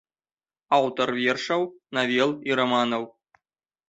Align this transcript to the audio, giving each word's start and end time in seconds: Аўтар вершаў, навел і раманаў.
Аўтар 0.77 1.11
вершаў, 1.17 1.61
навел 1.97 2.31
і 2.49 2.57
раманаў. 2.61 3.03